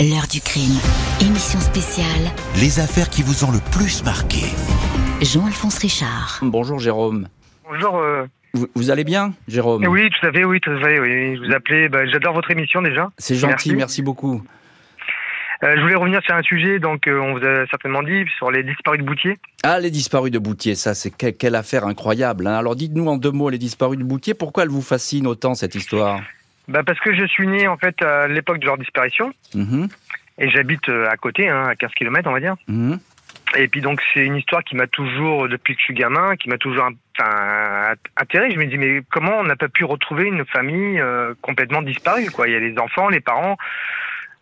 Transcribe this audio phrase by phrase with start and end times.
[0.00, 0.78] L'heure du crime.
[1.20, 2.32] Émission spéciale.
[2.58, 4.40] Les affaires qui vous ont le plus marqué.
[5.20, 6.38] Jean-Alphonse Richard.
[6.42, 7.28] Bonjour Jérôme.
[7.70, 7.96] Bonjour.
[7.98, 8.24] euh,
[8.54, 9.84] Vous, vous allez bien, Jérôme?
[9.86, 10.98] Oui, tout à fait, oui, tout à fait.
[11.00, 11.36] Oui.
[11.36, 11.88] Je vous appelais.
[11.88, 13.10] bah, J'adore votre émission déjà.
[13.18, 13.74] C'est gentil, merci.
[13.74, 14.42] merci, beaucoup.
[15.62, 16.78] Euh, je voulais revenir sur un sujet.
[16.78, 19.38] Donc, euh, on vous a certainement dit sur les disparus de Boutier.
[19.62, 22.46] Ah, les disparus de Boutier, ça, c'est que- quelle affaire incroyable.
[22.46, 22.54] hein.
[22.56, 25.74] Alors, dites-nous en deux mots, les disparus de Boutier, pourquoi elle vous fascine autant cette
[25.74, 26.20] histoire?
[26.70, 29.88] Bah, parce que je suis né en fait à l'époque de leur disparition Mhm,
[30.38, 32.54] et j'habite euh, à côté, hein, à 15 km, on va dire.
[32.68, 32.98] mhm.
[33.56, 36.48] Et puis donc c'est une histoire qui m'a toujours, depuis que je suis gamin, qui
[36.48, 38.52] m'a toujours enfin, atterré.
[38.52, 42.30] Je me dis mais comment on n'a pas pu retrouver une famille euh, complètement disparue
[42.30, 42.46] quoi?
[42.46, 43.56] Il y a les enfants, les parents.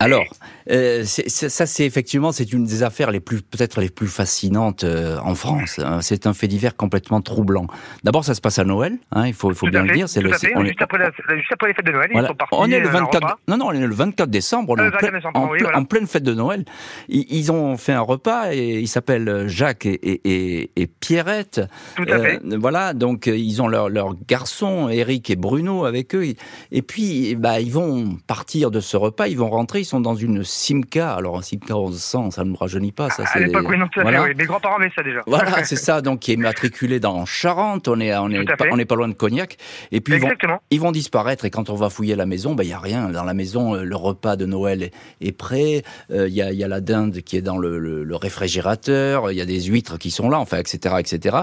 [0.00, 0.26] Alors,
[0.70, 5.18] euh, ça, c'est effectivement, c'est une des affaires les plus, peut-être les plus fascinantes euh,
[5.24, 5.80] en France.
[5.80, 5.98] hein.
[6.02, 7.66] C'est un fait divers complètement troublant.
[8.04, 10.08] D'abord, ça se passe à Noël, hein, il faut, il faut tout bien le dire.
[10.08, 10.52] C'est le, à fait.
[10.54, 12.28] on est- juste, après la- juste après les fêtes de Noël, Voilà.
[12.28, 12.54] ils sont partis.
[12.56, 13.14] On est le euh, en 24.
[13.24, 13.38] repas.
[13.48, 14.68] Non, non, on est le 24 décembre.
[14.70, 15.78] On est Euh, en, le 24 plein- décembre, en, oui, plein- voilà.
[15.80, 16.64] en pleine fête de Noël.
[17.08, 20.20] Ils, ils ont fait un repas et il s'appelle Jacques et, et,
[20.60, 21.60] et, et Pierrette.
[21.96, 22.40] Tout à fait.
[22.44, 26.24] Euh, voilà, donc euh, ils ont leur, leur garçon, Eric et Bruno, avec eux.
[26.70, 30.14] Et puis, bah, ils vont partir de ce repas, ils vont rentrer, ils sont dans
[30.14, 31.14] une Simca.
[31.14, 33.10] Alors, un Simca 1100, ça ne me rajeunit pas.
[33.10, 34.22] Ça, À c'est- l'époque, oui, non, tout à voilà.
[34.22, 34.28] fait.
[34.30, 34.34] Oui.
[34.36, 35.20] Mes grands-parents avaient ça déjà.
[35.26, 38.68] Voilà, c'est ça, donc qui est matriculé dans Charente, on est, on est, pas, fait.
[38.72, 39.56] on est pas loin de Cognac.
[39.92, 40.60] Et puis ils vont, Exactement.
[40.70, 43.08] ils vont disparaître et quand on va fouiller la maison, ben il y a rien.
[43.08, 45.82] Dans la maison, euh, le repas de Noël est, est prêt.
[46.10, 48.16] Euh, Il y, a, il y a la dinde qui est dans le, le- le
[48.16, 49.30] réfrigérateur.
[49.30, 51.38] Il y a des huîtres qui sont là, enfin, etc., etc.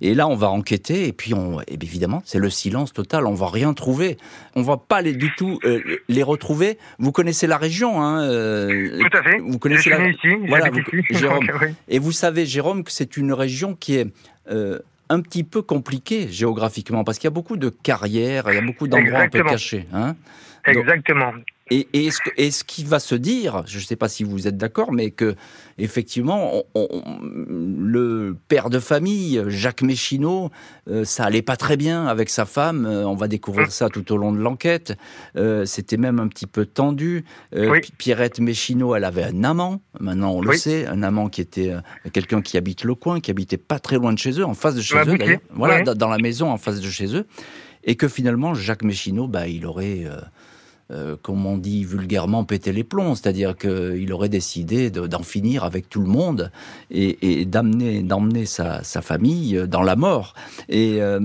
[0.00, 3.26] Et là, on va enquêter et puis on, et bien évidemment, c'est le silence total.
[3.26, 4.16] On va rien trouver.
[4.54, 6.78] On va pas les, du tout euh, les retrouver.
[6.98, 9.38] Vous connaissez la région, hein euh, Tout à fait.
[9.38, 11.02] Vous Je connaissez suis la ici, Voilà, vous- ici.
[11.18, 11.46] Jérôme.
[11.46, 11.68] Donc, oui.
[11.88, 14.06] et vous savez, Jérôme, que c'est une région qui est
[14.50, 18.58] euh, un petit peu compliquée géographiquement, parce qu'il y a beaucoup de carrières, il y
[18.58, 19.86] a beaucoup d'endroits un peu cachés.
[19.92, 20.14] Hein
[20.66, 21.32] Exactement.
[21.70, 24.24] Et, et, ce, que- et ce qui va se dire, je ne sais pas si
[24.24, 25.34] vous êtes d'accord, mais que
[25.78, 30.50] effectivement, on- on- le père de famille, Jacques Méchineau,
[30.88, 32.86] euh, ça allait pas très bien avec sa femme.
[32.86, 34.94] euh, on va découvrir ça tout au long de l'enquête.
[35.36, 37.24] Euh, C'était même un petit peu tendu.
[37.54, 37.80] Oui.
[37.98, 39.80] Pierrette Méchineau, elle avait un amant.
[40.00, 41.72] Maintenant, on le sait, un amant qui était
[42.12, 44.74] quelqu'un qui habite le coin, qui habitait pas très loin de chez eux, en face
[44.74, 45.40] de chez eux d'ailleurs.
[45.54, 47.26] Voilà, dans la maison en face de chez eux,
[47.84, 50.04] et que finalement Jacques Méchineau, bah, il aurait
[50.92, 53.14] euh, comme on dit vulgairement, péter les plombs.
[53.14, 56.50] C'est-à-dire qu'il aurait décidé de- d'en finir avec tout le monde
[56.90, 60.34] et, et d'amener d'emmener sa, sa famille dans la mort.
[60.68, 61.18] Et euh,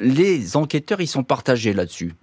[0.00, 2.14] les enquêteurs, ils sont partagés là-dessus.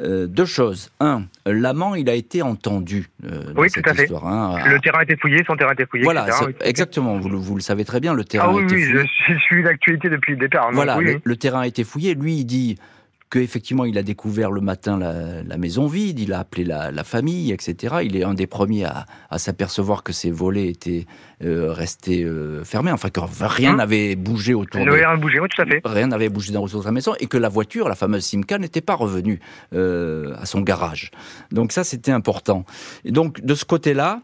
[0.00, 0.90] Euh, deux choses.
[1.00, 4.02] Un, l'amant, il a été entendu euh, dans Oui, cette tout à fait.
[4.04, 4.26] histoire.
[4.26, 4.58] hein.
[4.66, 6.02] Le terrain a été fouillé, son terrain a été fouillé.
[6.04, 6.44] voilà, etc.
[6.46, 7.18] Oui, exactement.
[7.18, 9.04] Vous le, vous le savez très bien, le terrain Ah oui, a été oui, fouillé.
[9.28, 10.70] je, je suis l'actualité depuis le départ.
[10.72, 11.20] Voilà, oui, le, oui.
[11.22, 12.14] le terrain a été fouillé.
[12.14, 12.78] Lui, il dit
[13.32, 17.02] qu'effectivement, il a découvert le matin la, la maison vide, il a appelé la, la
[17.02, 17.96] famille, etc.
[18.04, 21.06] Il est un des premiers à, à s'apercevoir que ces volets étaient
[21.42, 23.78] euh, restés euh, fermés, enfin que rien Hum.
[23.78, 25.80] n'avait bougé autour de a bougé, oui, tout à fait.
[25.84, 28.94] Rien n'avait bougé dans la maison et que la voiture, la fameuse Simca, n'était pas
[28.94, 29.40] revenue
[29.72, 31.10] euh, à son garage.
[31.50, 32.64] Donc ça, c'était important.
[33.04, 34.20] Et donc de ce côté-là,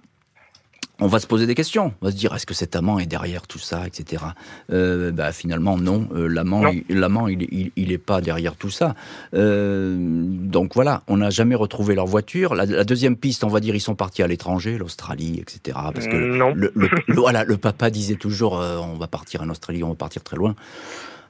[1.01, 1.93] on va se poser des questions.
[2.03, 4.25] On va se dire, est-ce que cet amant est derrière tout ça, etc.
[4.73, 6.09] Euh, bah, finalement, non.
[6.15, 8.95] Euh, l'amant, il, l'amant, il, il, il est pas derrière tout ça.
[9.35, 12.55] Euh, donc voilà, on n'a jamais retrouvé leur voiture.
[12.55, 15.79] La, la deuxième piste, on va dire, ils sont partis à l'étranger, l'Australie, etc.
[15.95, 16.53] Parce que non.
[16.55, 19.91] le, le- le- voilà, le papa disait toujours, euh, on va partir en Australie, on
[19.91, 20.55] va partir très loin.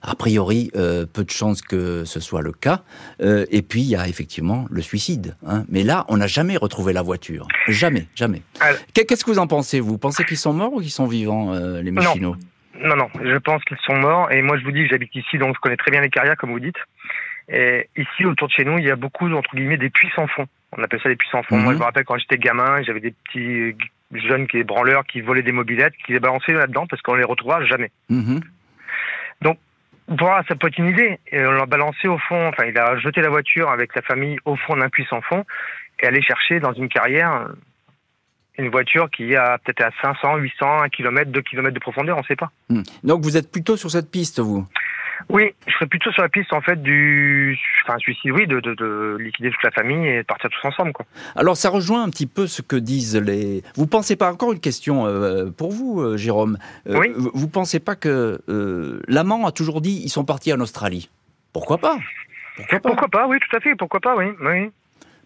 [0.02, 2.82] A priori, euh, peu de chances que ce soit le cas.
[3.20, 5.36] Euh, et puis, il y a effectivement le suicide.
[5.46, 5.64] hein.
[5.68, 7.46] Mais là, on n'a jamais retrouvé la voiture.
[7.66, 8.42] Jamais, jamais.
[8.94, 9.98] Qu'est-ce que vous en pensez, vous?
[9.98, 12.36] Pensez qu'ils sont morts ou qu'ils sont vivants, euh, les Méchinots
[12.80, 14.30] Non, non, je pense qu'ils sont morts.
[14.30, 16.36] Et moi, je vous dis que j'habite ici, donc je connais très bien les carrières,
[16.36, 16.76] comme vous dites.
[17.48, 20.26] Et ici, autour de chez nous, il y a beaucoup, entre guillemets, des puits sans
[20.28, 20.46] fond.
[20.76, 21.56] On appelle ça des puits sans fond.
[21.56, 21.64] Mhm.
[21.64, 23.74] Moi, je me rappelle quand j'étais gamin, j'avais des petits
[24.12, 27.64] jeunes qui branleurs qui volaient des mobilettes, qui les balançaient là-dedans parce qu'on les retrouvera
[27.64, 27.90] jamais.
[28.10, 28.40] Mhm.
[30.08, 31.18] Voilà, ça peut être une idée.
[31.30, 34.38] Et on l'a balancé au fond, enfin, il a jeté la voiture avec sa famille
[34.44, 35.44] au fond d'un puits sans fond
[36.00, 37.52] et aller chercher dans une carrière euh,
[38.58, 42.16] une voiture qui est à peut-être à 500, 800, 1 km, 2 km de profondeur,
[42.16, 42.50] on ne sait pas.
[42.68, 42.82] Hmm.
[43.04, 44.66] Donc, vous êtes plutôt sur cette piste, vous?
[45.28, 48.74] Oui, je serais plutôt sur la piste en fait du, enfin suicide, oui, de, de,
[48.74, 51.06] de liquider toute la famille et de partir tous ensemble, quoi.
[51.36, 53.62] Alors, ça rejoint un petit peu ce que disent les.
[53.76, 57.12] Vous pensez pas encore une question euh, pour vous, euh, Jérôme Euh, Oui.
[57.16, 58.40] Vous pensez pas que
[59.08, 61.10] l'amant a toujours dit ils sont partis en Australie?
[61.52, 61.98] Pourquoi pas?
[62.56, 62.88] Pourquoi pas?
[62.88, 64.70] Pourquoi pas, oui, tout à fait, pourquoi pas, oui, oui.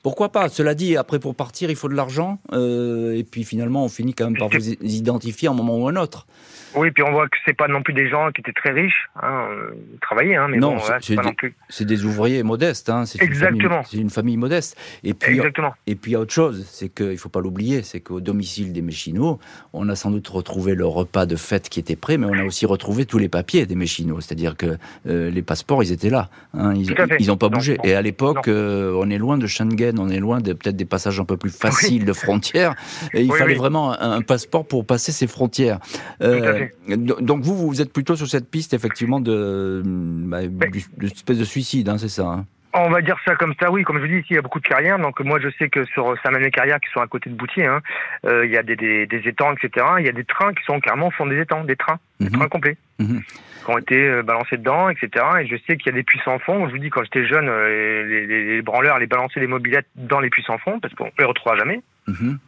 [0.03, 0.49] Pourquoi pas?
[0.49, 4.15] Cela dit, après pour partir, il faut de l'argent, euh, et puis finalement, on finit
[4.15, 6.27] quand même par vous identifier à un moment ou un autre.
[6.75, 9.09] Oui, puis on voit que c'est pas non plus des gens qui étaient très riches,
[9.17, 9.71] hein, euh,
[10.01, 11.55] travaillaient, hein, mais non, bon, c'est pas des, non plus.
[11.69, 13.83] C'est des ouvriers modestes, hein, c'est Exactement.
[13.85, 14.77] C'est une, famille modeste.
[15.05, 15.75] Et puis, Exactement.
[15.87, 18.73] Et puis, il y a autre chose, c'est qu'il faut pas l'oublier, c'est qu'au domicile
[18.73, 19.39] des Méchinots,
[19.73, 22.45] on a sans doute retrouvé le repas de fête qui était prêt, mais on a
[22.45, 26.31] aussi retrouvé tous les papiers des Méchinots, c'est-à-dire que euh, les passeports, ils étaient là,
[26.55, 27.79] hein, ils, ils ont pas bougé.
[27.85, 30.85] et à l'époque, euh, on est loin de Schengen, on est loin de peut-être des
[30.85, 32.75] passages un peu plus faciles de frontières,
[33.15, 33.59] et il Oui, fallait oui.
[33.59, 35.79] vraiment un, un passeport pour passer ces frontières.
[36.23, 41.39] Euh, donc vous, vous êtes plutôt sur cette piste effectivement de, bah, du- d'une espèce
[41.39, 42.27] de suicide, hein, c'est ça.
[42.27, 42.47] hein?
[42.75, 43.83] On va dire ça comme ça, oui.
[43.85, 44.99] Comme je vous dis, ici, il y a beaucoup de carrières.
[44.99, 47.83] Donc, moi, je sais que sur Saint-Manuel carrières qui sont à côté de Boutier, hein,
[48.27, 49.87] euh, il y a des, des, des étangs, etc.
[49.99, 52.27] Il y a des trains qui sont carrément au fond des étangs, des trains, des
[52.31, 52.33] Mhm.
[52.39, 53.21] trains complets, Mhm.
[53.65, 55.11] qui ont été euh, balancés dedans, etc.
[55.43, 56.67] Et je sais qu'il y a des puits sans fond.
[56.67, 59.89] Je vous dis, quand j'étais jeune, euh, les, les, les branleurs allaient balancer des mobilettes
[59.97, 61.81] dans les puits sans fond, parce qu'on les retrouvera jamais.
[62.09, 62.39] Mhm.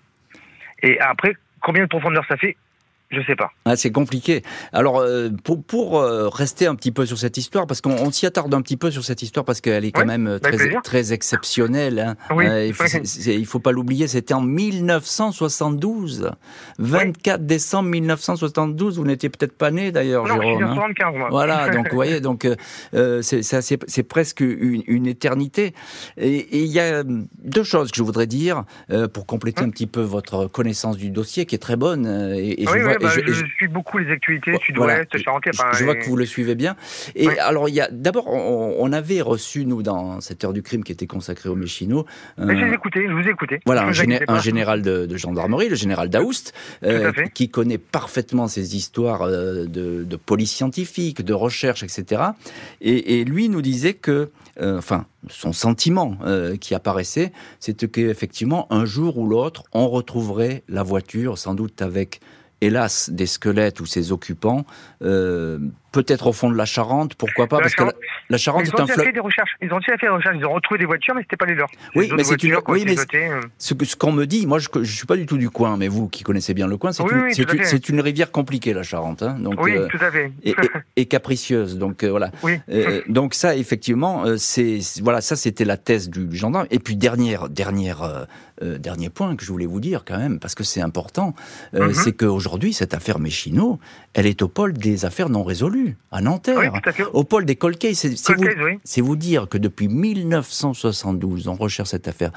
[0.82, 2.56] Et après, combien de profondeur ça fait
[3.14, 3.50] Je sais pas.
[3.64, 4.42] Ah, c'est compliqué.
[4.72, 8.10] Alors, euh, pour, pour euh, rester un petit peu sur cette histoire, parce qu'on on
[8.10, 10.38] s'y attarde un petit peu sur cette histoire, parce qu'elle est quand même euh,
[10.82, 11.98] très, exceptionnelle.
[11.98, 12.16] hein.
[12.34, 12.84] Oui, Euh, il, faut,
[13.26, 16.30] il faut pas l'oublier, c'était en 1972.
[16.78, 18.98] 24 décembre 1972.
[18.98, 20.64] Vous n'étiez peut-être pas né d'ailleurs, Non, je suis Jérôme.
[20.64, 21.28] hein 75, moi.
[21.30, 22.46] Voilà, donc vous voyez, donc
[23.22, 25.74] c'est presque une, une éternité.
[26.16, 28.64] Et il y a deux choses que je voudrais dire
[29.12, 32.06] pour compléter un petit peu votre connaissance du dossier, qui est très bonne.
[32.36, 34.96] Et, je vois, bah, je- suis beaucoup les actualités voilà.
[35.04, 35.50] sud-ouest, charentais.
[35.52, 36.76] je, enfin, je vois et- que vous le suivez bien.
[37.14, 37.38] Et Oui.
[37.38, 40.82] alors, il y a d'abord, on, on avait reçu nous dans cette heure du crime
[40.84, 42.04] qui était consacrée aux Méchinots.
[42.38, 43.60] Mais je les écoutais, je vous ai écouté.
[43.66, 46.52] voilà, un, vous général de, de gendarmerie, le général Daoust,
[46.84, 52.22] euh, qui connaît parfaitement ces histoires euh, de, de police scientifique, de recherche, etc.
[52.80, 54.30] Et, et lui nous disait que,
[54.60, 60.62] euh, enfin, son sentiment euh, qui apparaissait, c'était qu'effectivement, un jour ou l'autre, on retrouverait
[60.68, 62.20] la voiture, sans doute avec,
[62.60, 64.64] hélas, des squelettes ou ses occupants,
[65.02, 65.58] euh,
[65.92, 68.62] peut-être au fond de la Charente, pourquoi pas, La parce que la, Charente- la Charente
[68.64, 69.06] Ils est ont un fleuve.
[69.06, 69.50] fait des recherches.
[69.62, 70.36] Ils ont fait des recherches.
[70.38, 71.68] Ils ont retrouvé des voitures, mais c'était pas les leurs.
[71.94, 74.46] Oui, Les mais c'est une- ont oui, mais euh, Ce que- ce qu'on me dit,
[74.46, 76.76] moi je, je suis pas du tout du coin, mais vous qui connaissez bien le
[76.78, 77.34] coin, c'est Oui, une, oui,
[78.00, 80.32] rivière compliquée la Charente, hein, donc Oui, euh, tout à fait.
[80.42, 80.54] et, et-
[80.96, 82.30] et capricieuse, donc euh, voilà.
[82.42, 82.58] Oui.
[82.70, 86.66] Euh, donc ça, effectivement, c'est voilà, ça c'était la thèse du, du gendarme.
[86.72, 88.26] Et puis dernière, dernière,
[88.62, 91.34] dernier point que je voulais vous dire quand même, parce que c'est important,
[91.72, 91.92] Mhm.
[91.92, 92.12] c'est
[92.44, 93.78] qu'aujourd'hui cette affaire Méchino,
[94.12, 97.04] elle est au pôle des affaires non résolues à Nanterre, Oui, tout à fait.
[97.12, 97.76] au pôle des cold.
[97.94, 99.18] C'est vous, oui.
[99.18, 102.30] dire que depuis 1972, on recherche cette affaire.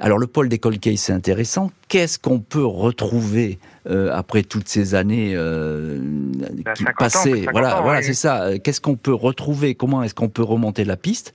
[0.00, 1.72] Alors le pôle des cold c'est intéressant.
[1.88, 3.58] Qu'est-ce qu'on peut retrouver
[3.90, 5.98] euh, après toutes ces années euh,
[6.64, 8.04] Bah, qui 50 ans, passées 50 Voilà, ans, voilà, oui.
[8.04, 8.58] c'est ça.
[8.62, 9.74] Qu'est-ce qu'on peut retrouver?
[9.74, 11.32] Comment est-ce qu'on peut remonter la piste?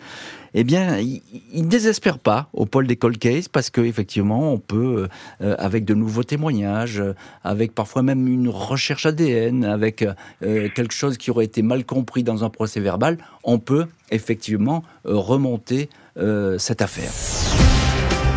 [0.53, 4.59] Eh bien, il ne désespère pas au pôle des cold cases parce que effectivement, on
[4.59, 5.07] peut,
[5.41, 10.05] euh, avec de nouveaux témoignages, euh, avec parfois même une recherche ADN, avec
[10.43, 14.83] euh, quelque chose qui aurait été mal compris dans un procès verbal, on peut effectivement
[15.05, 17.11] euh, remonter euh, cette affaire.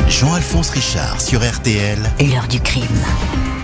[0.08, 1.98] Jean-Alphonse Richard sur RTL.
[2.20, 3.55] L'heure du crime.